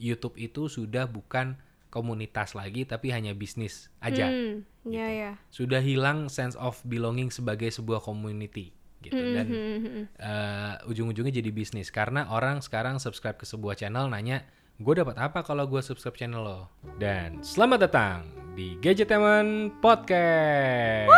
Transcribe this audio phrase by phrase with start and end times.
[0.00, 1.60] YouTube itu sudah bukan
[1.92, 4.32] komunitas lagi tapi hanya bisnis aja.
[4.32, 5.32] Hmm, ya ya.
[5.52, 8.72] Sudah hilang sense of belonging sebagai sebuah community
[9.04, 9.20] gitu.
[9.20, 11.92] Dan Hmm, eh, ujung-ujungnya jadi bisnis.
[11.92, 14.42] Karena orang sekarang subscribe ke sebuah channel nanya
[14.80, 16.60] gue dapat apa kalau gue subscribe channel lo?
[16.96, 18.24] Dan selamat datang
[18.56, 21.12] di Gadgetemen Podcast.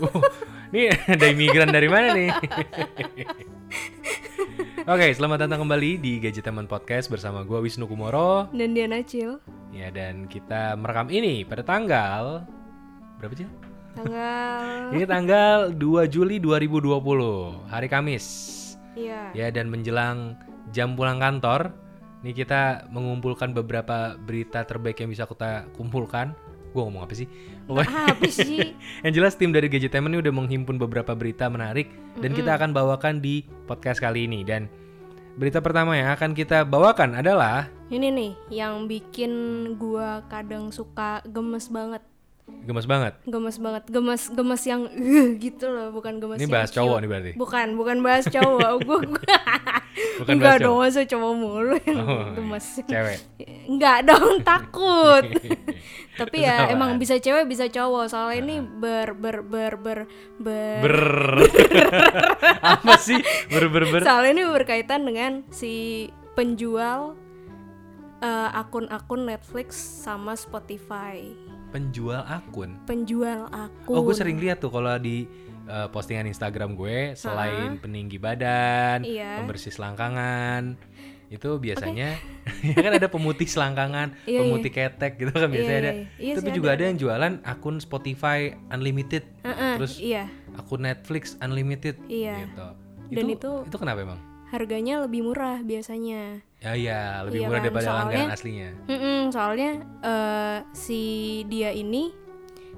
[0.00, 0.24] Uh,
[0.72, 2.34] ini ada imigran dari mana nih
[4.84, 9.40] Oke, selamat datang kembali di Gadgetemen Podcast bersama gue Wisnu Kumoro Dan dia Nacil.
[9.72, 12.44] ya dan kita merekam ini pada tanggal
[13.16, 13.48] berapa sih?
[13.96, 17.00] Tanggal Ini tanggal 2 Juli 2020,
[17.72, 18.26] hari Kamis.
[18.92, 19.32] Iya.
[19.32, 20.36] Ya dan menjelang
[20.76, 21.72] jam pulang kantor,
[22.20, 26.36] nih kita mengumpulkan beberapa berita terbaik yang bisa kita kumpulkan.
[26.74, 27.30] Gua ngomong apa sih?
[27.70, 28.74] Apa sih?
[29.06, 31.86] yang jelas tim dari Gadgetainment ini udah menghimpun beberapa berita menarik
[32.18, 34.66] dan kita akan bawakan di podcast kali ini dan
[35.34, 39.32] berita pertama yang akan kita bawakan adalah Ini nih yang bikin
[39.76, 42.02] gua kadang suka gemes banget.
[42.44, 43.12] Gemes banget.
[43.24, 43.82] Gemes banget.
[43.88, 47.30] Gemes gemes yang uh, gitu loh, bukan gemes Ini bahas cowok nih berarti.
[47.36, 48.72] Bukan, bukan bahas cowok.
[48.88, 49.38] gua, gua
[49.94, 52.66] Bukan enggak dong, masa cowok mulu yang Oh, gemes.
[52.82, 53.18] Cewek.
[53.70, 55.24] Enggak dong, takut.
[56.20, 58.10] Tapi ya emang bisa cewek bisa cowok.
[58.10, 59.98] Soalnya ini ber ber ber ber
[60.38, 60.98] ber, Ber
[62.62, 63.18] apa sih?
[63.50, 64.02] Ber ber ber.
[64.02, 66.06] Soalnya ini berkaitan dengan si
[66.38, 67.18] penjual
[68.22, 71.34] eh, akun-akun Netflix sama Spotify.
[71.74, 72.78] Penjual akun.
[72.86, 73.90] Penjual akun.
[73.90, 75.26] Oh, gue sering lihat tuh kalau di
[75.66, 79.42] uh, postingan Instagram gue selain peninggi badan, Iya.
[79.42, 80.78] pembersih selangkangan,
[81.26, 82.14] itu biasanya
[82.70, 85.90] ya kan ada pemutih selangkangan, Iya, pemutih ketek gitu kan biasanya Iya, ada.
[85.90, 86.22] iya, iya.
[86.22, 91.98] Iya Tapi juga ada, yang jualan akun Spotify unlimited, Heeh, terus iya, akun Netflix unlimited
[92.06, 92.46] iya.
[92.46, 92.66] gitu.
[93.10, 94.22] Dan itu- itu kenapa emang?
[94.54, 96.38] Harganya lebih murah biasanya.
[96.64, 98.68] Ya iya, lebih Iya murah kan, daripada soalnya- langganan aslinya.
[98.88, 99.70] Mm-mm, soalnya
[100.00, 101.02] eh, si
[101.44, 102.08] dia ini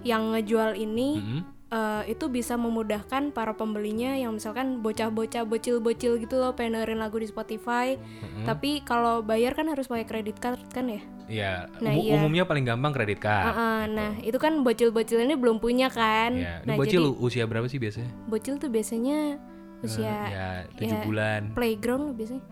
[0.03, 1.41] yang ngejual ini Mm-mm.
[1.69, 7.17] eh, itu bisa memudahkan para pembelinya yang misalkan bocah-bocah bocil-bocil gitu loh pengen dengerin lagu
[7.17, 7.95] di Spotify.
[7.95, 8.43] Mm-mm.
[8.43, 11.03] Tapi kalau bayar kan harus pakai kredit card kan ya?
[11.27, 12.15] Iya, Nah, umu- iya.
[12.17, 13.51] umumnya paling gampang kredit card.
[13.51, 16.35] Heeh, nah itu kan bocil-bocil ini belum punya kan.
[16.35, 18.11] Ya, ini nah bocil jadi usia berapa sih biasanya?
[18.27, 19.39] bocil tuh biasanya
[19.79, 21.41] usia ya, tujuh ya, bulan.
[21.53, 22.43] playground biasanya.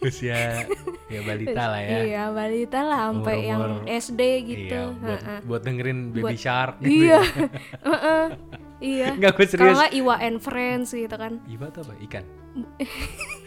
[0.00, 0.64] Usia
[1.06, 1.98] ya balita lah ya.
[2.00, 4.80] Iya balita lah sampai yang Umur-umur- SD gitu.
[4.80, 5.38] Iya, buat, Heeh.
[5.44, 6.90] buat dengerin Baby Buat- Shark gitu.
[7.04, 7.20] Iya, ya.
[7.90, 8.24] Heeh.
[8.80, 9.08] iya.
[9.12, 9.76] Enggak gue Kalau serius.
[9.76, 11.32] nggak Iwa and Friends gitu kan.
[11.44, 11.94] Iwa tuh apa?
[12.00, 12.24] Ikan.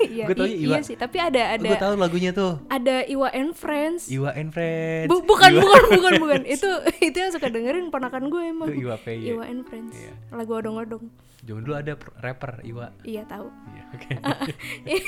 [0.03, 0.73] Iya, Gua taunya i- Iwa.
[0.73, 0.95] iya sih.
[0.95, 2.59] Tapi ada ada Gue tahu lagunya tuh.
[2.67, 4.07] ada Iwa and Friends.
[4.07, 5.07] Iwa and Friends.
[5.07, 6.41] Bu- bukan, Iwa, bukan, bukan, bukan.
[6.55, 6.69] Itu
[6.99, 8.67] itu yang suka dengerin ponakan gue emang.
[8.69, 9.31] Iwa PY.
[9.31, 9.95] Iwa and Friends.
[9.95, 10.13] Iya.
[10.29, 11.07] Lagu odong-odong.
[11.43, 12.87] Zaman dulu ada per- rapper Iwa.
[13.03, 13.47] Iya tahu.
[13.69, 14.09] Iya, oke.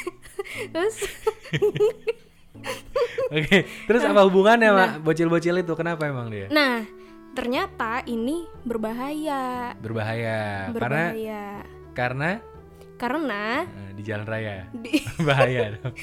[0.73, 0.95] Terus
[3.35, 5.73] Oke, terus apa hubungannya sama bocil-bocil itu?
[5.75, 6.47] Kenapa emang dia?
[6.47, 6.87] nah,
[7.35, 9.75] ternyata ini berbahaya.
[9.75, 10.71] Berbahaya.
[10.71, 11.59] Berbahaya.
[11.91, 12.29] karena Karena
[12.97, 14.65] eh, di jalan raya.
[14.71, 15.95] di- bahaya dong.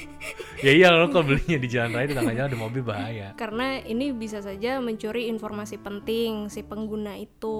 [0.59, 3.29] ya iya lo kalau belinya di jalan raya di tengah jalan ada mobil bahaya.
[3.35, 7.57] karena ini bisa saja mencuri informasi penting si pengguna itu.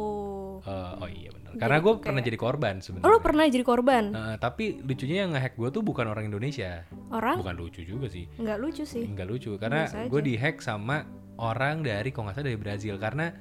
[0.63, 1.53] Eh, oh iya benar.
[1.55, 3.09] Karena gue pernah jadi korban Oh, sebenarnya.
[3.09, 4.05] lo pernah jadi korban?
[4.11, 6.85] Eh, tapi lucunya yang ngehack gue tuh bukan orang Indonesia.
[7.11, 8.25] Orang Bukan lucu juga sih.
[8.33, 9.05] nggak lucu sih.
[9.05, 11.05] Enggak lucu karena gue dihack sama
[11.35, 13.33] orang dari kalau nggak salah dari Brazil karena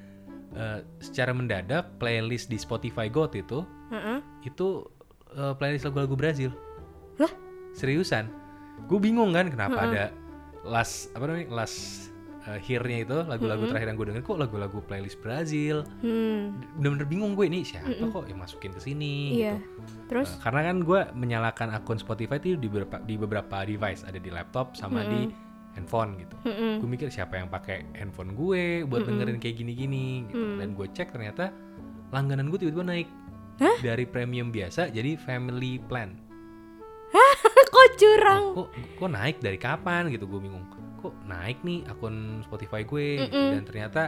[0.52, 4.20] eh, secara mendadak playlist di Spotify Gold itu Heeh.
[4.44, 4.84] itu
[5.32, 6.50] eh, playlist lagu-lagu Brazil.
[7.16, 7.30] Lah?
[7.72, 8.28] Seriusan?
[8.88, 10.04] Gue bingung kan kenapa ada
[10.62, 12.08] last apa namanya last
[12.44, 15.86] eh, hear-nya itu lagu-lagu terakhir yang gue denger kok lagu-lagu playlist Brazil.
[16.02, 16.58] Hmm.
[16.78, 19.54] Bener-bener bingung gue ini siapa kok yang masukin ke sini Iya.
[19.58, 19.80] gitu.
[20.10, 24.18] Terus Eh, karena kan gue menyalakan akun Spotify itu di beberapa di beberapa device ada
[24.18, 25.30] di laptop sama di
[25.72, 26.36] handphone gitu.
[26.44, 26.84] Mm-mm.
[26.84, 30.36] Gue mikir siapa yang pakai handphone gue buat dengerin kayak gini-gini gitu.
[30.36, 30.56] Mm.
[30.60, 31.48] Dan gue cek ternyata
[32.12, 33.08] langganan gue tiba-tiba naik
[33.56, 36.12] dari premium biasa jadi family plan.
[37.72, 38.44] kok curang?
[38.54, 38.68] Kok
[38.98, 40.64] kok naik dari kapan gitu gue bingung.
[40.98, 43.34] Kok naik nih akun Spotify gue gitu.
[43.34, 44.02] dan ternyata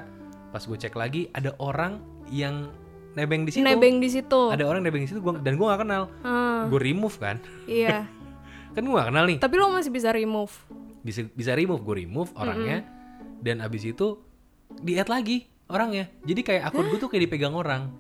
[0.49, 1.99] pas gue cek lagi ada orang
[2.29, 2.71] yang
[3.13, 3.63] nebeng di situ.
[3.63, 4.41] Nebeng di situ.
[4.49, 6.03] Ada orang nebeng di situ gua, dan gue gak kenal.
[6.23, 7.37] Ah, Gue remove kan.
[7.67, 8.07] iya.
[8.75, 9.39] Kan gue gak kenal nih.
[9.39, 10.51] Tapi lo masih bisa remove.
[11.05, 12.81] bisa bisa remove gue remove orangnya
[13.39, 14.17] dan abis itu
[14.73, 17.93] di add lagi orangnya jadi kayak akun gue tuh kayak dipegang orang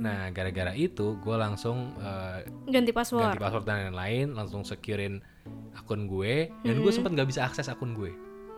[0.00, 3.36] Hmm, nah gara-gara itu gue langsung eh, ganti password.
[3.36, 5.20] ganti password dan lain-lain langsung securein
[5.76, 8.08] akun gue dan gue sempat nggak bisa akses akun gue.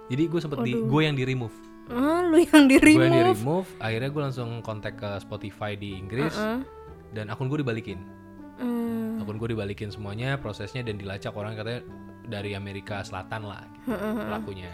[0.06, 1.54] Jadi gue sempet di gue yang di remove
[1.90, 3.42] Ah, lu yang di gue yang di remove.
[3.42, 6.62] remove akhirnya gue langsung kontak ke Spotify di Inggris Heeh.
[7.10, 7.98] dan akun gue dibalikin.
[8.62, 11.82] Hmm, akun gue dibalikin semuanya prosesnya dan dilacak orang katanya
[12.22, 14.70] dari Amerika Selatan lah gitu, pelakunya.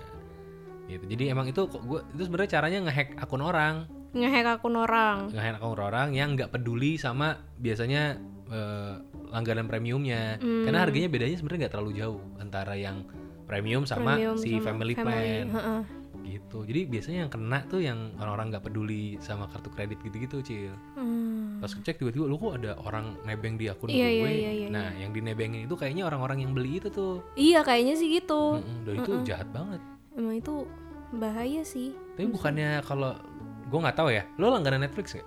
[0.84, 1.04] Gitu.
[1.08, 5.28] Jadi emang itu kok gue itu sebenarnya caranya ngehack akun orang ngehack akun orang.
[5.30, 8.16] Ngehack akun orang yang nggak peduli sama biasanya
[8.48, 8.94] eh,
[9.28, 10.40] langganan premiumnya.
[10.40, 13.04] Karena harganya bedanya sebenarnya nggak terlalu jauh antara yang
[13.44, 15.46] premium sama Premium si sama family plan.
[15.48, 15.82] Heeh.
[16.28, 16.60] gitu.
[16.60, 20.76] Jadi biasanya yang kena tuh yang orang-orang nggak peduli sama kartu kredit gitu-gitu cil.
[20.92, 21.56] Hmm.
[21.58, 24.06] pas ngecek tiba-tiba lu kok ada orang nebeng di akun Iya, gue?
[24.14, 27.24] iya, iya, iya, nah yang dinebengin itu kayaknya orang-orang yang beli itu tuh.
[27.34, 28.60] Iya kayaknya sih gitu.
[28.62, 29.80] Mm-mm, dan itu jahat banget.
[30.14, 30.54] Emang itu
[31.10, 31.96] bahaya sih.
[32.14, 33.16] Tapi bukannya kalau
[33.68, 34.24] gue nggak tahu ya.
[34.40, 35.26] Lo langganan Netflix gak?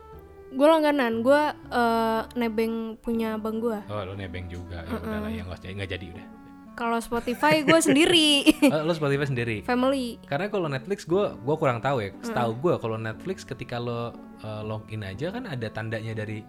[0.51, 1.23] gue langganan.
[1.23, 1.41] Gue
[1.71, 4.83] eh, nebeng punya abang gue oh lo nebeng juga.
[4.83, 6.27] Ya udah lah ya nggak jadi udah.
[6.71, 8.47] Kalau Spotify gue sendiri.
[8.67, 9.57] Oh, lo Spotify sendiri?
[9.63, 10.19] Family.
[10.27, 12.09] Karena kalau Netflix gue gua kurang tahu ya.
[12.23, 14.11] Setahu gue kalau Netflix ketika lo
[14.43, 16.43] uh, login aja kan ada tandanya dari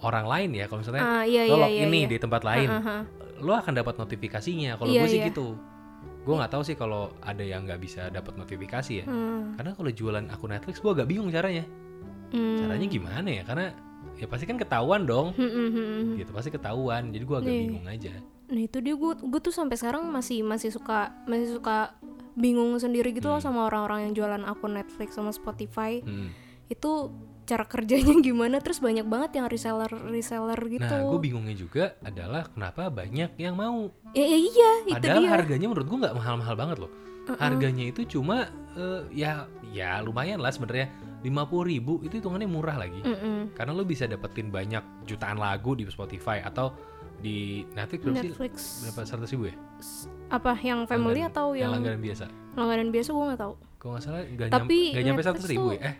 [0.00, 0.64] orang lain ya.
[0.68, 2.10] Kalau misalnya Ah, iya, lo iya, login iya, nih iya.
[2.12, 2.98] di tempat lain Aha.
[3.40, 4.76] lo akan dapat notifikasinya.
[4.80, 5.28] Kalau Iya, gue sih iya.
[5.32, 5.46] gitu
[6.20, 9.56] gue nggak tahu sih kalau ada yang nggak bisa dapat notifikasi ya Hmm.
[9.56, 11.64] karena kalau jualan akun Netflix gue agak bingung caranya
[12.30, 12.60] Hmm.
[12.60, 13.66] caranya gimana ya karena
[14.14, 16.12] ya pasti kan ketahuan dong Hmm, hmm, hmm, hmm.
[16.16, 17.60] gitu pasti ketahuan jadi gue agak Nih.
[17.66, 18.12] bingung aja
[18.50, 21.94] Nah itu dia gue gue tuh sampai sekarang masih masih suka masih suka
[22.34, 26.30] bingung sendiri gitu loh sama orang-orang yang jualan akun Netflix sama Spotify Hmm.
[26.66, 27.10] itu
[27.50, 30.80] cara kerjanya gimana terus banyak banget yang reseller reseller gitu.
[30.80, 35.30] nah gue bingungnya juga adalah kenapa banyak yang mau Ya, ya iya itu Padahal dia.
[35.32, 36.90] harganya menurut gua nggak mahal-mahal banget loh.
[37.32, 40.90] Harganya itu cuma eh, ya ya lumayan lah sebenarnya.
[41.20, 41.30] 50.000
[41.68, 42.98] ribu itu hitungannya murah lagi.
[43.00, 43.52] Mm-mm.
[43.52, 46.74] Karena lo bisa dapetin banyak jutaan lagu di Spotify atau
[47.16, 48.10] di Netflix sih?
[48.10, 49.56] Netflix Berapa seratus ribu ya?
[50.28, 52.24] apa yang family Langganan- atau yang, langganan biasa?
[52.52, 53.54] langganan biasa gue nggak tahu.
[53.76, 55.80] Kalau nggak salah nggak Tapi nyampe seratus ribu ya?
[55.84, 55.94] Eh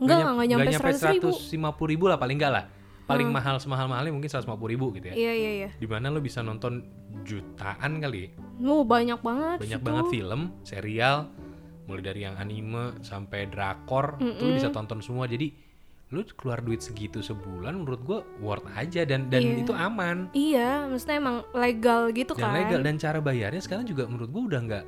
[0.00, 1.30] Enggak nggak nyampe seratus ribu.
[1.56, 2.64] lima puluh ribu lah paling enggak lah.
[3.06, 5.14] Paling mahal semahal mahalnya mungkin 150 ribu gitu ya.
[5.14, 5.68] Iya iya iya.
[5.78, 6.82] Di mana lo bisa nonton
[7.22, 8.34] jutaan kali.
[8.66, 9.62] Oh banyak banget.
[9.62, 9.86] banyak situ.
[9.86, 11.30] banget film, serial,
[11.86, 15.30] mulai dari yang anime sampai drakor, itu lu bisa tonton semua.
[15.30, 15.54] Jadi
[16.06, 19.56] lu keluar duit segitu sebulan, menurut gua worth aja dan dan Iya.
[19.66, 22.54] itu aman Iya, maksudnya emang legal gitu dan kan.
[22.62, 24.84] legal dan cara bayarnya sekarang juga menurut gua udah nggak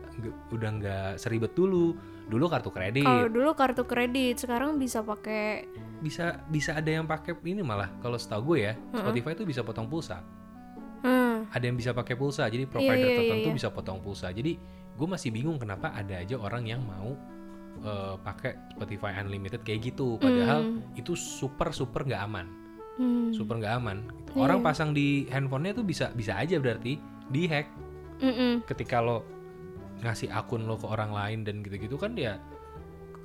[0.55, 1.99] udah nggak seribet dulu.
[2.29, 5.65] Dulu kartu kredit Kalau dulu kartu kredit, sekarang bisa pakai
[5.99, 9.89] bisa bisa ada yang pakai ini malah kalau setahu gue ya Spotify itu bisa potong
[9.89, 10.21] pulsa.
[11.03, 13.57] hmm, Ada yang bisa pakai pulsa, jadi provider iya, iya, tertentu iya.
[13.57, 14.29] bisa potong pulsa.
[14.29, 14.61] Jadi
[14.95, 17.17] gue masih bingung kenapa ada aja orang yang mau
[17.83, 20.19] eh, pakai Spotify Unlimited kayak gitu.
[20.19, 22.47] Padahal itu super super nggak aman,
[22.99, 23.99] hmm, super nggak aman.
[24.29, 24.39] gitu.
[24.39, 26.99] Orang pasang di handphonenya tuh bisa bisa aja berarti
[27.31, 27.69] dihack.
[28.19, 28.67] mm-mm.
[28.67, 29.23] Ketika lo
[30.03, 32.39] ngasih akun lo ke orang lain dan gitu-gitu kan ya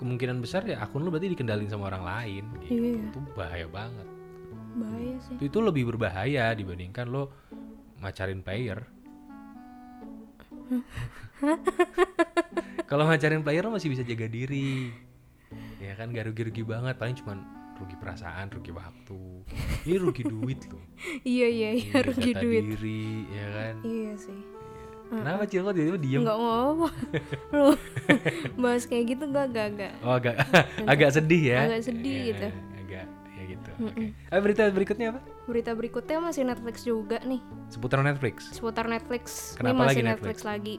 [0.01, 2.44] kemungkinan besar ya akun lo berarti dikendalin sama orang lain.
[2.65, 2.81] Gitu.
[2.97, 3.09] Iya.
[3.13, 4.07] Itu bahaya banget.
[4.73, 5.38] bahaya sih.
[5.38, 7.29] Itu, itu lebih berbahaya dibandingkan lo
[8.01, 8.81] macarin player.
[12.93, 14.93] Kalau macarin player masih bisa jaga diri.
[15.81, 17.41] Ya kan gak rugi-rugi banget, paling cuman
[17.81, 19.17] rugi perasaan, rugi waktu.
[19.89, 20.77] Ini rugi duit lo.
[21.25, 22.61] Iya iya iya rugi data duit.
[22.61, 23.75] diri, ya kan.
[23.81, 24.39] Iya sih.
[25.09, 26.21] Kenapa Cil kok tiba-tiba diem?
[26.21, 26.87] Enggak mau apa.
[27.49, 27.73] Lu
[28.61, 29.93] bahas kayak gitu gak agak agak.
[30.05, 30.35] Oh agak
[30.93, 31.59] agak sedih ya.
[31.65, 32.47] Agak sedih Ya, gitu.
[32.77, 33.71] Agak ya gitu.
[33.89, 34.05] Oke.
[34.13, 35.19] Eh, berita berikutnya apa?
[35.49, 37.41] Berita berikutnya masih Netflix juga nih.
[37.73, 38.53] Seputar Netflix.
[38.53, 39.57] Seputar Netflix.
[39.57, 40.37] Kenapa ini masih lagi Netflix?
[40.45, 40.77] lagi.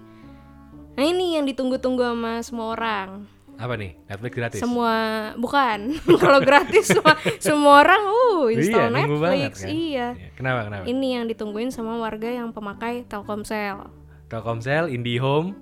[0.94, 3.08] Nah ini yang ditunggu-tunggu sama semua orang.
[3.54, 3.94] Apa nih?
[4.06, 4.58] Netflix gratis.
[4.58, 4.94] Semua
[5.38, 5.78] bukan.
[6.22, 9.56] Kalau gratis semua, semua orang uh install Iya, nunggu banget Netflix.
[9.58, 9.68] kan?
[9.70, 10.06] Iya.
[10.14, 10.84] Iya, Kenapa kenapa?
[10.90, 13.90] Ini yang ditungguin sama warga yang pemakai Telkomsel.
[14.26, 15.54] Telkomsel, IndiHome,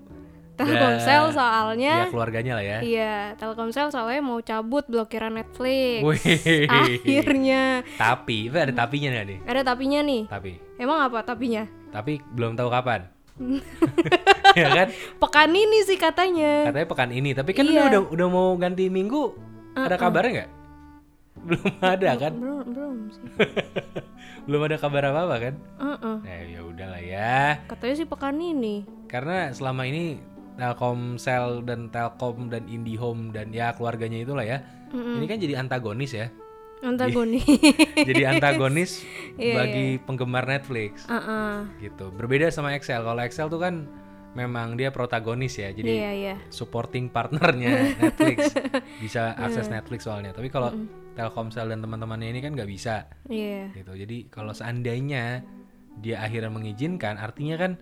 [0.52, 2.78] Telkomsel ya soalnya keluarganya lah ya.
[2.80, 6.00] Iya, Telkomsel soalnya mau cabut blokiran Netflix.
[6.04, 6.68] Wih.
[6.68, 9.38] Akhirnya Tapi, ada tapinya nih?
[9.44, 10.22] ada tapinya nih.
[10.28, 11.64] Tapi, Emang apa tapinya?
[11.92, 13.04] tapi belum tahu kapan.
[14.60, 14.88] ya kan?
[15.18, 16.68] Pekan ini sih katanya.
[16.68, 17.30] Katanya pekan ini.
[17.32, 17.88] Tapi kan Iya.
[17.88, 19.32] udah udah mau ganti minggu.
[19.72, 20.50] Ada kabarnya nggak?
[21.42, 22.32] Belum ada kan?
[22.36, 23.24] Belum, belum sih.
[24.46, 25.54] Belum ada kabar apa apa kan?
[25.78, 26.16] Heeh.
[26.18, 27.62] Nah, ya udahlah ya.
[27.70, 28.82] Katanya sih pekan ini.
[29.06, 30.18] Karena selama ini
[30.58, 34.60] Telkomsel dan Telkom dan IndiHome dan ya keluarganya itulah ya.
[34.92, 36.28] Ini kan jadi antagonis ya.
[36.82, 37.46] Antagonis.
[38.08, 38.90] jadi antagonis
[39.34, 41.06] Iya, bagi penggemar Netflix.
[41.06, 41.80] Heeh.
[41.80, 43.86] gitu berbeda sama Excel kalau Excel tuh kan
[44.32, 46.34] memang dia protagonis ya jadi Iya, iya.
[46.48, 47.70] supporting partnernya
[48.02, 48.52] Netflix
[48.98, 50.72] bisa akses Netflix soalnya tapi kalau
[51.12, 53.72] Telkomsel dan teman-temannya ini kan nggak bisa Iya.
[53.72, 55.44] gitu jadi kalau seandainya
[55.94, 57.72] dia akhirnya mengizinkan artinya kan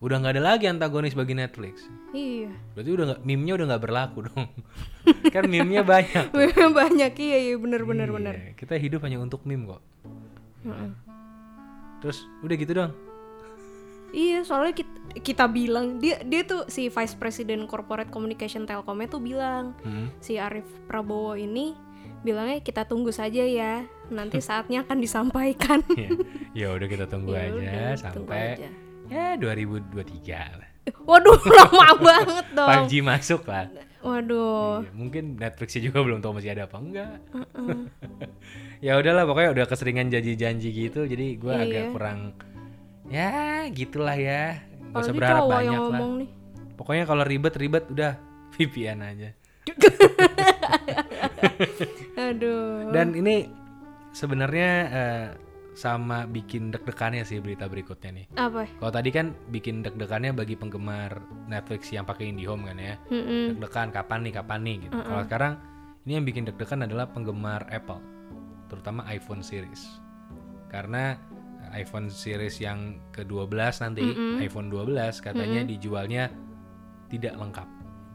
[0.00, 2.48] udah nggak ada lagi antagonis bagi Netflix Iya.
[2.72, 4.48] berarti udah nggak meme-nya udah nggak berlaku dong
[5.34, 6.32] kan meme-nya banyak
[6.80, 8.34] Banyak iya, iya bener bener Iya, bener.
[8.56, 9.82] kita hidup hanya untuk meme kok
[12.00, 12.92] terus udah gitu dong
[14.10, 14.90] Iya, soalnya kita,
[15.22, 20.10] kita bilang dia dia tuh si Vice President Corporate Communication Telkomnya tuh bilang Hmm.
[20.18, 21.78] si Arif Prabowo ini
[22.20, 23.80] bilangnya kita tunggu saja ya,
[24.10, 25.78] nanti saatnya akan disampaikan.
[25.96, 26.10] ya
[26.52, 27.70] ya udah kita tunggu Ya aja udah,
[28.10, 28.68] tunggu sampai aja.
[29.10, 29.90] Ya 2023
[30.56, 30.68] lah
[31.00, 32.68] Waduh, lama banget dong.
[32.86, 33.68] 5G masuk lah
[34.00, 34.80] Waduh.
[34.80, 37.20] Iya, mungkin Netflixnya juga belum tahu masih ada apa enggak
[38.86, 41.92] ya udahlah pokoknya udah keseringan janji-janji gitu jadi agak Iya.
[41.92, 42.18] kurang
[43.06, 43.30] ya
[43.68, 44.56] gitulah ya
[44.90, 46.30] gak usah berharap banyak lah nih.
[46.74, 48.16] pokoknya kalau ribet-ribet udah
[48.56, 49.28] VPN aja
[52.16, 52.88] Aduh.
[52.90, 53.48] dan ini
[54.10, 55.26] sebenarnya eh,
[55.80, 58.68] sama bikin deg-degannya sih berita berikutnya nih Apa?
[58.76, 61.16] kalau tadi kan bikin deg-degannya bagi penggemar
[61.48, 63.56] Netflix yang pakai IndiHome kan ya Mm-mm.
[63.56, 64.96] deg-degan kapan nih kapan nih gitu.
[65.00, 65.52] Kalau sekarang
[66.00, 68.00] ini yang bikin deg-degan adalah penggemar Apple,
[68.68, 69.84] terutama iPhone series.
[70.68, 71.16] Karena
[71.72, 74.02] iPhone series yang ke-12 nanti,
[74.38, 76.28] iPhone 12 katanya dijualnya
[77.08, 77.68] tidak lengkap,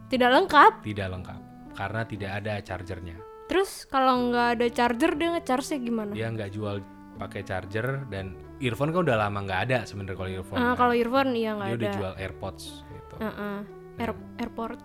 [0.07, 0.71] Tidak lengkap.
[0.81, 1.41] tidak lengkap
[1.73, 3.17] karena tidak ada chargernya.
[3.45, 6.11] Terus kalau nggak ada charger dia nge-charge gimana?
[6.11, 6.81] Dia nggak jual
[7.15, 10.57] pakai charger dan earphone kan udah lama nggak ada sebenarnya kalau earphone.
[10.57, 10.75] Kan.
[10.75, 11.79] kalau earphone iya nggak Dia ada.
[11.79, 13.15] udah jual AirPods gitu.
[13.17, 13.57] Heeh.
[13.97, 14.79] Air- airport.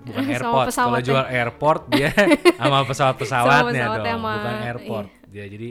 [0.00, 0.66] bukan airport.
[0.70, 2.08] Kalau jual airport dia
[2.60, 5.06] sama pesawat-pesawatnya Sama dong, sama- bukan airport.
[5.26, 5.70] Dia jadi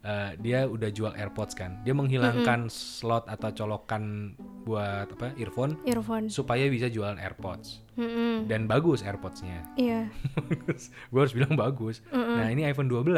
[0.00, 1.82] eh, dia udah jual airpods kan.
[1.82, 6.26] Dia menghilangkan slot atau colokan buat apa earphone Earphone.
[6.28, 8.46] supaya bisa jual airpods Mm-mm.
[8.46, 9.66] dan bagus airpodsnya.
[9.74, 10.06] Iya.
[11.10, 12.02] Gue harus bilang bagus.
[12.10, 13.10] Nah ini iPhone 12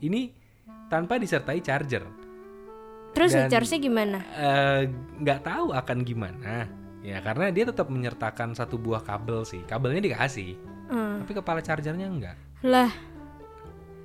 [0.00, 0.32] ini
[0.86, 2.04] tanpa disertai charger.
[3.10, 4.18] Terus Dan- nge-charge-nya gimana?
[4.34, 4.80] Eh,
[5.18, 6.66] nggak tahu akan gimana.
[7.00, 9.60] Ya karena dia tetap menyertakan satu buah kabel sih.
[9.62, 10.56] Kabelnya dikasih,
[10.88, 11.20] Hmm.
[11.20, 12.36] tapi kepala chargernya enggak.
[12.62, 12.90] Lah,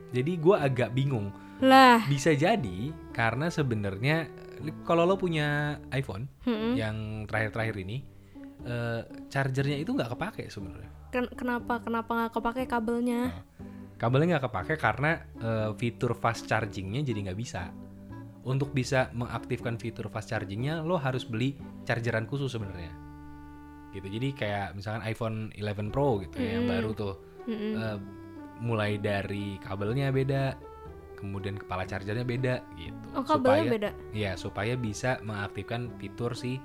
[0.10, 1.30] Jadi gue agak bingung.
[1.60, 2.02] lah.
[2.04, 4.26] Bisa jadi karena sebenarnya
[4.82, 6.74] kalau lo punya iPhone Mm-mm.
[6.74, 7.98] yang terakhir-terakhir ini,
[8.64, 10.90] eh, chargernya itu nggak kepake sebenarnya.
[11.10, 13.32] Ken- kenapa kenapa nggak kepake kabelnya?
[14.00, 17.68] Kabelnya nggak kepake karena eh, fitur fast chargingnya jadi nggak bisa.
[18.42, 21.54] Untuk bisa mengaktifkan fitur fast chargingnya, lo harus beli
[21.84, 22.96] chargeran khusus sebenarnya.
[23.92, 24.08] Gitu.
[24.08, 27.16] Jadi kayak misalkan iPhone 11 Pro gitu ya, yang baru tuh.
[27.46, 27.74] Mm-mm.
[27.76, 27.98] Eh,
[28.60, 30.56] mulai dari kabelnya beda,
[31.16, 32.96] kemudian kepala chargernya beda gitu.
[33.12, 33.36] Oh, kabelnya
[33.68, 33.90] Supaya- beda.
[34.16, 36.56] Iya, supaya bisa mengaktifkan fitur si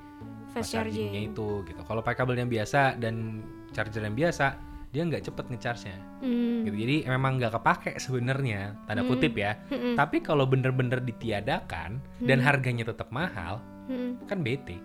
[0.54, 1.34] Fast fast chargingnya charging.
[1.34, 1.80] itu gitu.
[1.82, 3.42] Kalau pakai kabel yang biasa dan
[3.74, 4.46] charger yang biasa,
[4.94, 5.98] dia nggak cepet ngecharge-nya.
[6.22, 6.62] Hmm.
[6.62, 6.76] Gitu.
[6.86, 9.58] Jadi memang nggak kepake sebenarnya, tanda kutip ya.
[9.66, 9.98] Mm-mm.
[9.98, 13.58] Tapi kalau bener-bener ditiadakan dan harganya tetap mahal,
[13.90, 14.22] Mm-mm.
[14.30, 14.78] kan bete.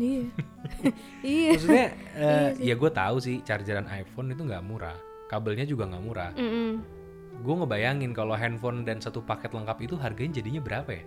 [0.00, 0.24] Iya.
[1.36, 1.50] iya.
[1.52, 4.96] Maksudnya, eh, ya gue tahu sih chargeran iPhone itu nggak murah,
[5.28, 6.32] kabelnya juga nggak murah.
[7.44, 11.04] Gue ngebayangin kalau handphone dan satu paket lengkap itu harganya jadinya berapa ya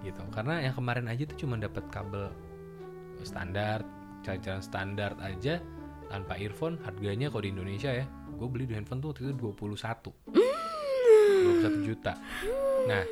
[0.00, 2.32] gitu karena yang kemarin aja tuh cuma dapat kabel
[3.20, 3.84] standar
[4.24, 5.60] chargeran standar aja
[6.10, 10.10] tanpa earphone harganya kalau di Indonesia ya gue beli di handphone tuh waktu itu 21
[10.34, 12.12] 21 juta.
[12.90, 13.04] Nah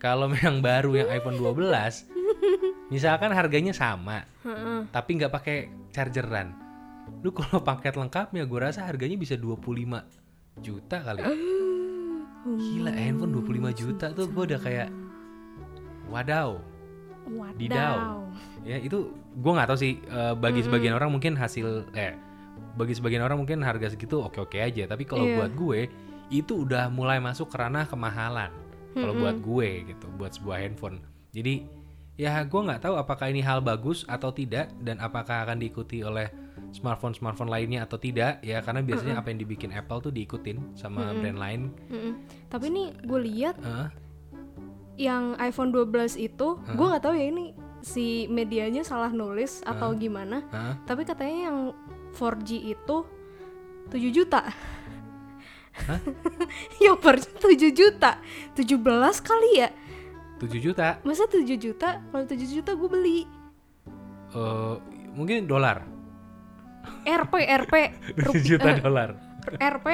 [0.00, 1.68] kalau yang baru yang iPhone 12
[2.88, 4.24] misalkan harganya sama
[4.88, 6.56] tapi nggak pakai chargeran.
[7.20, 9.60] Lu kalau paket lengkapnya gue rasa harganya bisa 25
[10.64, 11.22] juta kali.
[12.40, 14.88] Gila handphone 25 juta tuh gue udah kayak
[16.08, 16.56] wadaw.
[17.54, 17.94] Didau.
[17.94, 18.18] Wadaw.
[18.64, 22.29] ya itu gue nggak tahu sih eh, bagi sebagian orang mungkin hasil eh
[22.74, 24.86] bagi sebagian orang mungkin harga segitu oke oke aja.
[24.86, 25.36] Tapi kalau Iya.
[25.42, 25.80] buat gue
[26.30, 28.50] itu udah mulai masuk ke ranah kemahalan.
[28.90, 30.98] Kalau buat gue gitu buat sebuah handphone.
[31.30, 31.62] Jadi
[32.18, 36.26] ya gue nggak tahu apakah ini hal bagus atau tidak dan apakah akan diikuti oleh
[36.70, 38.58] smartphone smartphone lainnya atau tidak ya.
[38.62, 41.60] Karena biasanya apa yang dibikin Apple tuh diikutin sama brand lain.
[41.90, 42.12] Mm-mm.
[42.50, 43.88] Tapi nih gue lihat Eh,
[45.00, 50.44] yang iPhone 12 itu, gue nggak tahu ya ini si medianya salah nulis atau gimana.
[50.52, 50.76] Hah?
[50.84, 51.58] Tapi katanya yang
[52.12, 52.96] 4G itu
[53.90, 54.40] 7 juta.
[55.86, 56.00] Hah?
[56.80, 58.10] 4G 7 juta.
[58.54, 58.76] 17
[59.20, 59.68] kali ya?
[60.40, 62.00] 7 juta Masa 7 juta?
[62.00, 63.18] Kalau 7 juta gue beli.
[64.30, 64.74] eh,
[65.12, 65.84] mungkin dolar
[67.04, 67.34] RP
[67.66, 67.74] RP
[68.16, 69.10] 7 juta eh, dolar
[69.58, 69.86] RP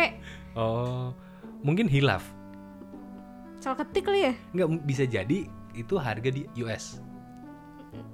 [0.54, 1.10] oh
[1.64, 2.22] mungkin hilaf
[3.58, 4.32] salah ketik kali ya?
[4.54, 7.00] nggak bisa jadi itu harga di US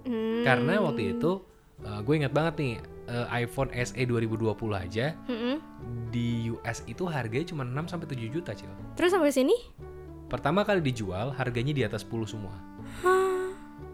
[0.06, 0.46] Hmm.
[0.46, 1.42] karena waktu itu
[1.82, 2.74] gue ingat banget nih
[3.08, 5.56] eh, iPhone SE 2020 aja Mm-mm.
[6.12, 8.70] di US itu harganya cuma 6 sampai 7 juta cil.
[8.94, 9.56] Terus sampai sini?
[10.32, 12.56] pertama kali dijual harganya di atas 10 semua.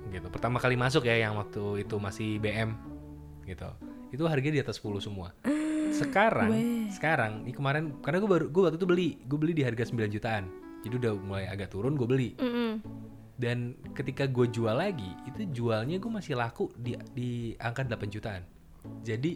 [0.09, 0.25] Gitu.
[0.31, 2.79] Pertama kali masuk ya yang waktu itu masih BM
[3.43, 3.67] gitu.
[4.15, 5.35] Itu harganya di atas 10 semua.
[5.91, 6.55] Sekarang
[6.95, 10.15] sekarang ini kemarin karena gue baru gue waktu itu beli gue beli di harga 9
[10.15, 10.47] jutaan.
[10.87, 12.31] Jadi udah mulai agak turun gue beli.
[12.39, 12.79] Mm-mm.
[13.39, 18.43] dan ketika gue jual lagi itu jualnya gue masih laku di di angka 8 jutaan
[19.01, 19.33] jadi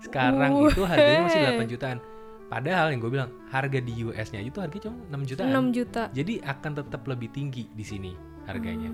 [0.00, 1.56] sekarang Uh, itu harganya masih heh.
[1.58, 1.98] 8 jutaan
[2.46, 6.02] padahal yang gue bilang harga di US-nya itu harganya cuma 6 jutaan 6 juta.
[6.10, 8.12] jadi akan tetap lebih tinggi di sini
[8.44, 8.90] harganya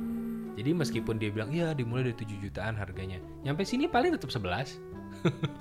[0.57, 4.77] jadi meskipun dia bilang iya dimulai dari 7 jutaan harganya nyampe sini paling tetap 11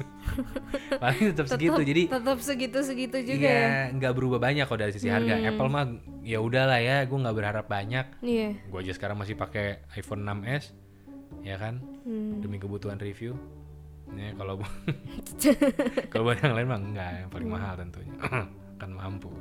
[1.02, 3.60] paling tetap segitu jadi tetap segitu-segitu juga ya.
[3.88, 5.38] Iya, nggak berubah banyak kok dari sisi harga.
[5.38, 5.48] Hmm.
[5.48, 5.86] Apple mah
[6.22, 8.06] ya udahlah ya, gue nggak berharap banyak.
[8.20, 8.50] Iya.
[8.68, 10.76] Gue aja sekarang masih pakai iPhone 6s,
[11.40, 12.42] ya kan, Hmm.
[12.42, 13.38] demi kebutuhan review.
[14.14, 14.62] Ya kalau
[16.14, 18.14] kalau buat yang lain mah enggak, yang paling mahal tentunya.
[18.82, 19.32] kan mampu.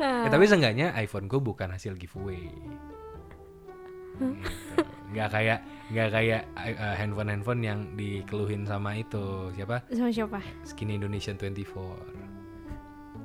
[0.00, 2.48] ya, tapi seenggaknya iPhone gue bukan hasil giveaway.
[2.50, 4.26] Gitu.
[5.12, 5.58] Nggak kayak
[5.92, 10.40] nggak kayak uh, handphone handphone yang dikeluhin sama itu siapa Sama siapa?
[10.64, 12.21] Skinny Indonesian 24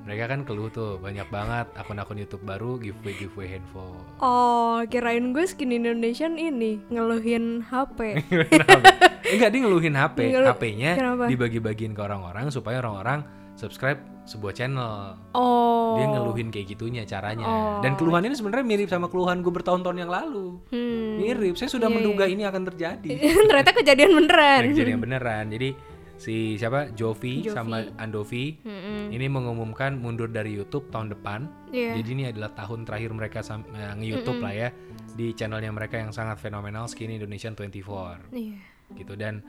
[0.08, 5.44] mereka kan keluh tuh banyak banget akun-akun YouTube baru giveaway giveaway handphone Oh, kirain gue
[5.44, 8.24] skin Indonesian ini ngeluhin HP.
[9.36, 10.92] enggak dia ngeluhin HP Ngelu- HP-nya
[11.28, 15.96] dibagi-bagiin ke orang-orang supaya orang-orang subscribe sebuah channel Oh.
[15.96, 17.80] dia ngeluhin kayak gitunya caranya Oh.
[17.80, 21.20] dan keluhan ini sebenarnya mirip sama keluhan gue bertahun-tahun yang lalu Hmm.
[21.20, 22.32] mirip saya sudah Iya, menduga iya.
[22.32, 23.10] ini akan terjadi
[23.50, 24.60] Ternyata kejadian beneran.
[24.62, 25.70] Nah, kejadian beneran jadi
[26.18, 27.54] si siapa Jovi, Jovi.
[27.54, 29.10] sama Andovi Mm-mm.
[29.10, 32.00] ini mengumumkan mundur dari YouTube tahun depan Iya.
[32.00, 34.70] Jadi ini adalah tahun terakhir mereka sam- eh, nge-YouTube lah ya
[35.14, 38.58] di channelnya mereka yang sangat fenomenal Skinny Indonesian 24 Iya.
[38.96, 39.44] gitu dan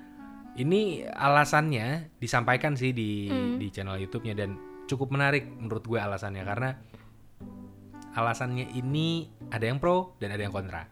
[0.54, 3.56] ini alasannya disampaikan sih di Mm.
[3.56, 4.50] di channel YouTube-nya dan
[4.84, 6.70] cukup menarik menurut gue alasannya karena
[8.10, 10.84] alasannya ini ada yang pro dan ada yang kontra.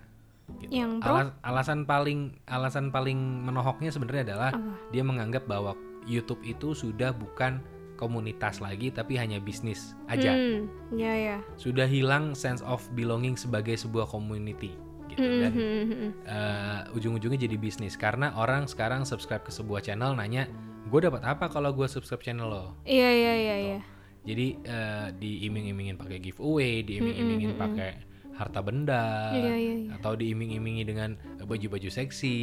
[0.59, 0.73] Gitu.
[0.73, 1.13] Yang pro?
[1.13, 4.73] Alas- alasan paling alasan paling menohoknya sebenarnya adalah Apa?
[4.89, 7.61] dia menganggap bahwa YouTube itu sudah bukan
[7.95, 10.69] komunitas lagi tapi hanya bisnis aja Hmm.
[10.93, 11.37] Ya ya.
[11.57, 14.73] sudah hilang sense of belonging sebagai sebuah community
[15.07, 16.11] gitu dan Mhm.
[16.25, 20.45] eh, ujung-ujungnya jadi bisnis karena orang sekarang subscribe ke sebuah channel nanya
[20.85, 23.79] gue dapat apa kalau gue subscribe channel lo Iya iya iya iya.
[24.23, 27.91] jadi eh, diiming-imingin pakai giveaway diiming-imingin pakai
[28.37, 29.91] harta benda Iya, iya, iya.
[29.97, 32.39] atau diiming-imingi dengan baju-baju seksi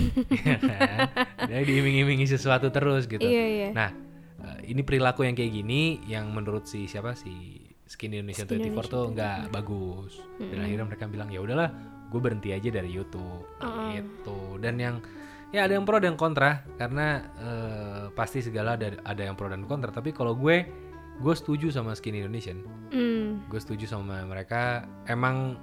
[0.46, 0.98] ya kan
[1.50, 3.68] Dia diiming-imingi sesuatu terus gitu Iya iya.
[3.74, 3.90] Nah,
[4.46, 9.04] eh, ini perilaku yang kayak gini yang menurut si siapa si Skin Indonesia 24 tuh
[9.14, 10.18] nggak bagus.
[10.42, 11.70] Dan akhirnya mereka bilang ya udahlah,
[12.10, 13.46] gue berhenti aja dari YouTube
[13.94, 14.58] gitu.
[14.58, 14.98] Dan yang
[15.54, 19.62] ya ada yang pro dan kontra karena eh, pasti segala ada ada yang pro dan
[19.70, 19.94] kontra.
[19.94, 20.66] Tapi kalau gue
[21.16, 22.60] gue setuju sama Skin Indonesian.
[22.92, 23.44] Hmm.
[23.48, 24.84] Gue setuju sama mereka.
[25.08, 25.56] Emang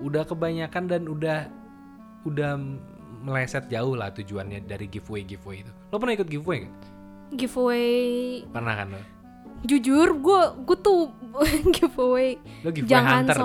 [0.00, 1.48] udah kebanyakan dan udah
[2.28, 2.58] udah
[3.22, 5.72] meleset jauh lah tujuannya dari giveaway giveaway itu.
[5.92, 6.76] Lo pernah ikut giveaway nggak?
[7.26, 7.90] Giveaway
[8.54, 9.02] Pernah kan lo?
[9.64, 11.10] jujur gue gue tuh
[11.76, 13.36] giveaway Lo giveaway Jang hunter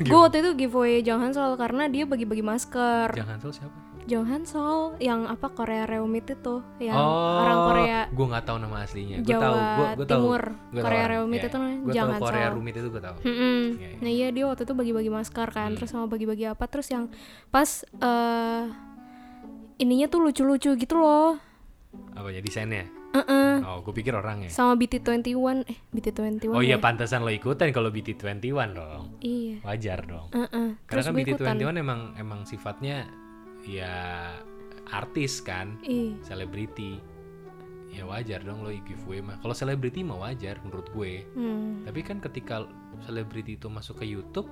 [0.00, 3.74] gue waktu itu giveaway Jang Hansol karena dia bagi-bagi masker Jang Hansol siapa?
[4.04, 8.76] Jang Hansol yang apa Korea Reumit itu yang oh, orang Korea Gue nggak tahu nama
[8.80, 9.16] aslinya.
[9.18, 10.20] Gue Jawa tahu, gue gue tahu.
[10.20, 10.42] Timur.
[10.44, 11.12] Gua tahu Korea orang.
[11.14, 12.46] Reumit Iya, itu namanya Gue Jang tahu Korea.
[12.50, 13.16] Rumit itu gue tahu.
[13.18, 13.64] Iya, Hmm.
[13.74, 13.88] iya.
[13.98, 17.08] Nah iya dia waktu itu bagi-bagi masker kan, terus sama bagi-bagi apa, terus yang
[17.48, 18.64] pas eh
[19.76, 21.40] ininya tuh lucu-lucu gitu loh,
[22.12, 22.86] Apa ya desainnya?
[23.10, 23.62] Heeh.
[23.62, 24.50] Oh, gue pikir orangnya.
[24.50, 26.78] sama BT21, eh BT21 Oh iya, ya?
[26.78, 29.14] pantasan lo ikutan kalau BT21 dong.
[29.18, 29.62] Iya.
[29.62, 30.26] Wajar dong.
[30.28, 30.68] Heeh.
[30.82, 31.54] Karena Terus kan gue ikutan.
[31.56, 33.06] BT21 emang emang sifatnya
[33.64, 33.94] ya
[34.88, 36.20] artis kan, Iya.
[36.22, 37.00] selebriti.
[37.94, 39.38] Ya wajar dong lo giveaway mah.
[39.38, 41.22] Kalau selebriti mah wajar menurut gue.
[41.38, 41.86] Hmm.
[41.86, 42.66] Tapi kan ketika
[43.06, 44.50] selebriti itu masuk ke YouTube,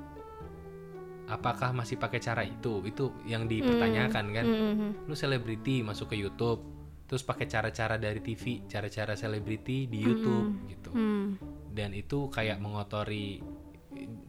[1.26, 2.82] apakah masih pakai cara itu?
[2.86, 4.46] Itu yang dipertanyakan kan.
[4.46, 4.88] Mhm.
[5.10, 6.62] Lu selebriti masuk ke YouTube,
[7.10, 10.90] terus pakai cara-cara dari TV, cara-cara selebriti di YouTube gitu.
[10.94, 11.34] Hmm.
[11.72, 13.42] Dan itu kayak mengotori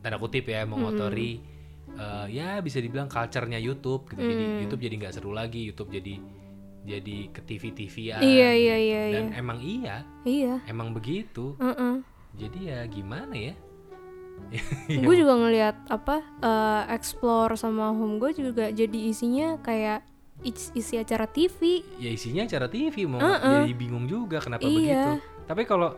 [0.04, 1.40] tanda kutip ya, mengotori
[1.94, 4.20] eh, ya bisa dibilang culture-nya YouTube gitu.
[4.20, 6.16] Jadi YouTube jadi nggak seru lagi, YouTube jadi
[6.84, 8.20] jadi ke TV-TV-an.
[8.20, 9.16] Iya iya iya iya.
[9.16, 10.60] Dan emang iya, Iya.
[10.66, 11.56] emang begitu.
[11.56, 12.04] Heeh.
[12.34, 13.54] Jadi ya gimana ya?
[15.06, 20.04] Gue juga ngelihat apa eh, explore sama home gue juga jadi isinya kayak
[20.42, 21.86] is- isi acara TV.
[21.96, 23.64] ya isinya acara TV mau Uh-uh.
[23.64, 24.74] jadi bingung juga kenapa Iya.
[24.76, 25.12] begitu.
[25.46, 25.96] Tapi kalau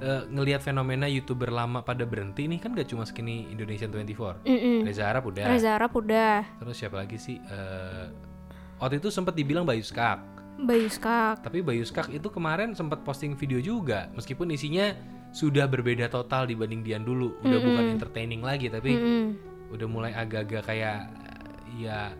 [0.00, 4.44] eh, ngelihat fenomena youtuber lama pada berhenti ini kan gak cuma skinny Indonesian 24.
[4.44, 4.78] Mm-mm.
[4.84, 5.46] Reza Arab udah.
[5.48, 7.40] Reza Arab udah, Terus siapa lagi sih?
[7.40, 8.06] Eh,
[8.80, 10.20] waktu itu sempat dibilang Bayu Skak.
[10.56, 11.44] Bayu Skak.
[11.44, 14.96] Tapi Bayu Skak itu kemarin sempat posting video juga, meskipun isinya
[15.36, 17.36] sudah berbeda total dibanding Dian dulu.
[17.44, 19.24] Udah bukan entertaining lagi, tapi Mm-mm.
[19.76, 21.12] udah mulai agak-agak kayak
[21.76, 22.14] ya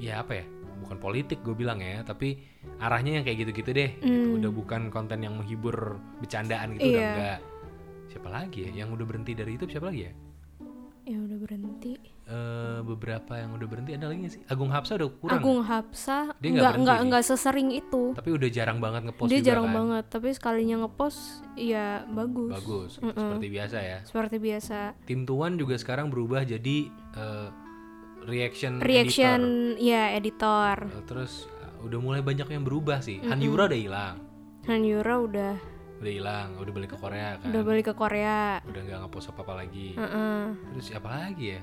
[0.00, 0.44] ya apa ya
[0.80, 2.38] bukan politik gue bilang ya tapi
[2.78, 4.28] arahnya yang kayak gitu-gitu deh gitu.
[4.36, 7.10] udah bukan konten yang menghibur bercandaan gitu udah Iya.
[7.10, 7.38] enggak
[8.08, 10.12] siapa lagi ya yang udah berhenti dari YouTube siapa lagi ya
[11.04, 11.94] ya udah berhenti
[12.28, 14.42] Eh, beberapa yang udah berhenti ada lagi nggak sih?
[14.44, 15.40] Agung Hapsa udah kurang.
[15.40, 19.40] Agung Hapsa Dia nggak nggak berhenti nggak sesering itu Tapi udah jarang banget ngepost dia
[19.40, 19.74] juga jarang kan.
[19.74, 21.20] banget tapi sekalinya ngepost
[21.56, 23.98] ya bagus Bagus, gitu, seperti biasa ya.
[24.04, 26.76] seperti biasa Tim Tuan juga sekarang berubah jadi
[27.16, 27.48] eh,
[28.22, 29.40] reaction, reaction
[29.72, 29.80] editor.
[29.80, 31.32] ya editor Eh, terus
[31.80, 33.18] udah mulai banyak yang berubah sih.
[33.22, 34.16] Han Yura udah hilang,
[34.64, 35.54] Han Yura udah
[35.98, 37.50] udah hilang, udah balik ke Korea kan.
[37.50, 39.88] udah balik ke Korea Udah nggak ngepost apa apa lagi.
[39.92, 40.42] Heeh.
[40.72, 41.60] Terus siapa lagi ya?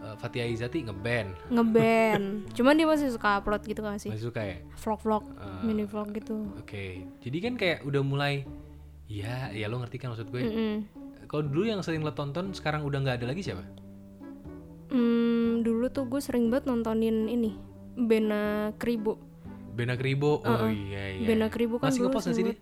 [0.00, 2.24] Eh, Fatia Izati ngeband, ngeband
[2.56, 4.56] cuman dia masih suka upload gitu gak sih masih suka ya.
[4.74, 5.60] vlog-vlog Ah.
[5.60, 8.48] mini vlog gitu Oke, jadi kan kayak udah mulai,
[9.06, 10.40] ya, ya lo ngerti kan maksud gue.
[10.40, 10.76] Mm-mm.
[11.24, 13.60] Kalau dulu yang sering lo tonton, sekarang udah nggak ada lagi siapa?
[14.88, 17.54] Hmm, dulu tuh gue sering banget nontonin ini
[17.94, 19.20] Bena Kribo
[19.80, 21.24] Bena Kribo, oh iya iya.
[21.24, 22.56] Bena Kribo kan Masih ngepost sih dia?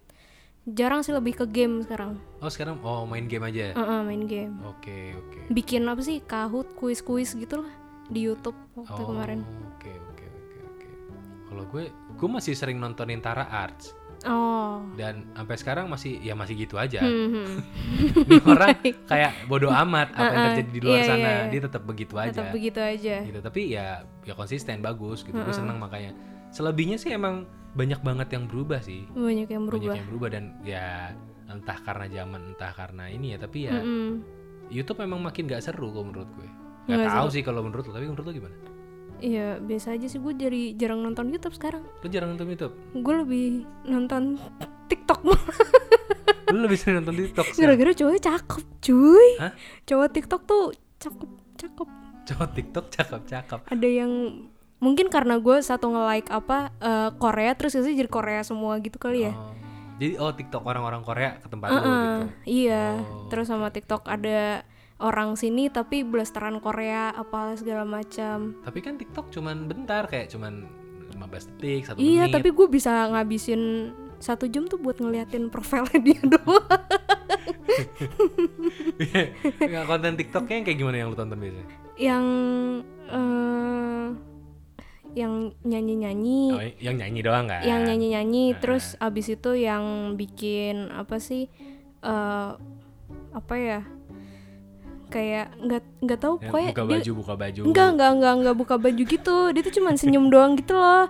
[0.68, 3.72] jarang sih lebih ke game sekarang Oh sekarang, oh main game aja.
[3.74, 5.50] Heeh, main game Oke oke.
[5.50, 7.72] bikin apa sih kahut kuis-kuis gitu lah
[8.06, 9.42] di YouTube waktu Oh, kemarin
[9.74, 10.88] Oke oke oke oke.
[11.50, 16.58] Kalau gue, gue masih sering nontonin Tara Arts oh dan sampai sekarang masih ya masih
[16.58, 17.02] gitu aja.
[17.06, 17.54] Hmm, hmm.
[18.50, 21.50] Orang kayak bodoh amat apa yang Uh-uh, terjadi di luar iya, sana, iya, iya.
[21.54, 22.30] dia tetap begitu aja.
[22.34, 23.38] tetap begitu aja Gitu.
[23.38, 25.38] Tapi ya ya konsisten bagus gitu.
[25.38, 26.12] Gue seneng makanya.
[26.50, 29.04] Selebihnya sih emang banyak banget yang berubah sih.
[29.08, 31.12] banyak yang Banyak berubah yang berubah dan ya
[31.46, 34.20] entah karena zaman entah karena ini ya tapi ya Mm-mm.
[34.68, 36.48] YouTube memang makin gak seru kalau menurut gue.
[36.86, 38.56] Gak Nggak tahu sih kalau menurut lo, tapi menurut lo gimana?
[39.18, 42.74] Iya biasa aja sih gue jadi jarang nonton YouTube sekarang Lo jarang nonton YouTube?
[42.94, 43.46] gue lebih
[43.82, 44.38] nonton
[44.86, 45.34] TikTok Lo
[46.54, 47.60] lebih sering nonton TikTok sih?
[47.60, 49.52] gara-gara cowoknya cakep cuy Hah?
[49.84, 50.64] cowok TikTok tuh
[50.96, 51.88] cakep cakep
[52.24, 53.60] Cowok TikTok cakep-cakep.
[53.66, 54.12] ada yang
[54.78, 59.24] mungkin karena gue satu nge-like apa eh, Korea terus itu jadi Korea semua gitu kali
[59.24, 59.54] ya Oh.
[59.98, 62.26] Jadi oh TikTok orang-orang Korea ke tempat lo Heeh, gitu.
[62.46, 64.62] iya Oh, terus sama TikTok ada
[64.96, 70.70] orang sini tapi blasteran Korea apalah segala macam Tapi kan TikTok cuman bentar kayak cuman
[71.10, 71.18] 15
[71.50, 72.32] detik, satu iya menit.
[72.32, 76.62] tapi gue bisa ngabisin satu jam tuh buat ngeliatin profilnya dia doang
[79.58, 81.66] Nggak, konten TikToknya yang kayak gimana yang lo tonton biasanya?
[81.96, 82.24] yang
[83.08, 84.06] eh
[85.18, 87.62] yang nyanyi-nyanyi Oh, yang nyanyi doang nggak?
[87.62, 89.82] yang nyanyi-nyanyi terus abis itu yang
[90.14, 91.50] bikin apa sih
[92.00, 92.50] eh
[93.30, 93.80] apa ya
[95.08, 97.60] kayak nggak nggak tahu Yang pokoknya buka dia baju, buka baju.
[97.64, 101.08] enggak enggak enggak enggak buka baju gitu dia tuh cuman senyum doang gitu loh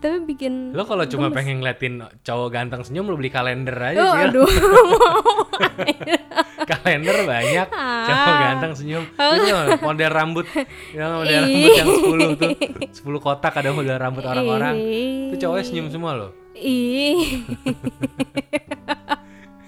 [0.00, 4.12] tapi bikin Lo kalau cuma pengen ngeliatin cowok ganteng senyum lo beli kalender aja oh,
[4.16, 4.22] sih.
[4.26, 4.48] aduh
[6.70, 8.06] kalender banyak Ah.
[8.08, 9.04] cowok ganteng senyum.
[9.04, 9.46] Itu
[9.84, 10.46] model rambut
[10.96, 12.50] yang model rambut yang 10 tuh.
[13.20, 14.74] 10 kotak ada model rambut orang-orang.
[15.30, 16.30] Itu cowoknya senyum semua loh.
[16.56, 17.44] Ih.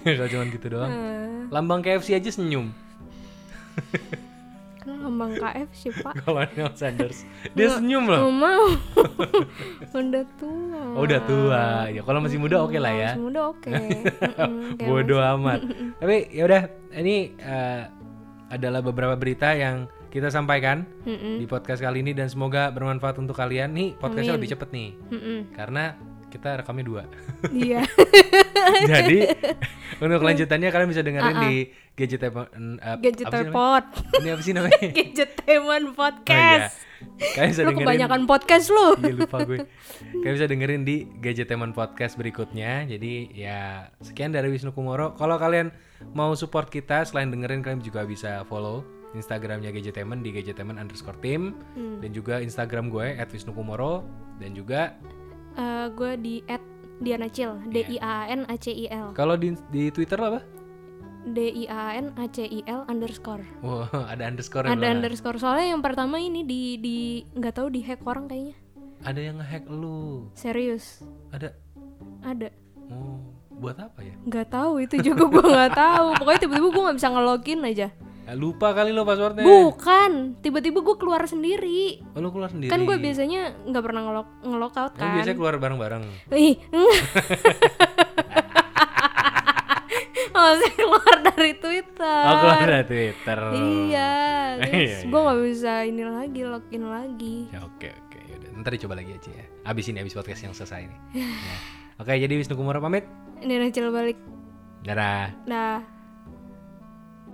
[0.03, 0.91] Kalau cuma gitu doang.
[0.91, 1.21] Ah.
[1.53, 2.73] lambang KFC aja senyum
[4.87, 6.13] lambang KF sih pak.
[6.23, 7.23] Kalau Neil Sanders.
[7.55, 8.27] Dia senyum loh.
[8.27, 8.65] Nggak mau.
[10.03, 10.81] Udah tua.
[10.93, 11.65] Oh, udah tua.
[11.89, 13.11] Ya kalau masih muda oke lah ya.
[13.13, 13.71] Masih muda oke.
[14.77, 15.59] Kayak bodoh amat.
[16.01, 16.61] Tapi yaudah
[16.97, 17.83] ini eh,
[18.49, 21.41] adalah beberapa berita yang kita sampaikan Mm-mm.
[21.41, 23.73] di podcast kali ini dan semoga bermanfaat untuk kalian.
[23.73, 24.89] Nih podcastnya lebih cepet nih.
[25.09, 25.39] Mm-mm.
[25.53, 25.97] karena
[26.33, 27.03] kita rekamnya dua
[27.53, 27.85] iya
[28.83, 29.27] Jadi
[29.99, 31.55] untuk kelanjutannya kalian bisa dengerin di
[31.93, 33.85] Gadget Tep- uh, gadget report
[34.17, 34.87] Ini apa sih namanya?
[34.97, 35.93] gadget teman Oh, iya.
[35.93, 36.73] podcast
[37.35, 39.59] Kalian bisa lu dengerin kebanyakan podcast lu Iya lupa gue.
[40.15, 42.87] Kalian bisa dengerin di Gadget Teman Podcast berikutnya.
[42.87, 45.11] Jadi ya sekian dari Wisnu Kumoro.
[45.13, 45.67] Kalau kalian
[46.11, 50.79] mau support kita selain dengerin kalian juga bisa follow Instagramnya Gadget Teman di Gadget Teman
[50.79, 51.99] underscore team Hmm.
[51.99, 54.07] dan juga Instagram gue at Wisnu Kumoro
[54.39, 54.95] dan juga
[55.53, 56.61] Eh, gue di at
[57.03, 59.13] Diana Cil D I A N A C I L.
[59.13, 60.41] Kalau di di Twitter lo apa?
[61.23, 63.45] D I A N A C I L underscore.
[63.61, 65.37] Wah ada underscore ada underscore.
[65.37, 66.97] Soalnya yang pertama ini di di
[67.37, 68.55] nggak tahu di hack orang kayaknya.
[69.03, 70.31] Ada yang ngehack lu.
[70.31, 71.03] serius?
[71.35, 71.51] Ada.
[72.23, 72.47] ada.
[72.87, 73.19] Oh,
[73.59, 74.15] buat apa ya?
[74.23, 76.07] nggak tahu itu juga gue nggak tahu.
[76.17, 77.87] Pokoknya tiba-tiba gue nggak bisa ngelogin aja
[78.23, 79.43] Ya, lupa kali lo passwordnya.
[79.43, 82.71] bukan tiba-tiba gue keluar sendiri Oh, lo keluar sendiri.
[82.71, 86.03] kan gue biasanya nggak pernah ngelog ngelogout Lo kan biasanya keluar bareng-bareng.
[86.31, 86.55] Ih,
[90.33, 93.39] oh saya keluar dari Twitter Oh, keluar dari Twitter.
[93.51, 94.11] iya
[94.55, 94.99] Iya, terus iya.
[95.05, 98.49] gue nggak bisa ini lagi login lagi Ya oke oke yaudah.
[98.55, 99.45] Ntar dicoba lagi aja ya.
[99.63, 100.97] Abis ini abis podcast yang selesai ini.
[101.19, 101.55] Ya.
[101.99, 103.03] Oke jadi Wisnu Kumoro pamit.
[103.37, 104.15] ini Rachel balik
[104.81, 105.29] Dadah.
[105.43, 105.79] dah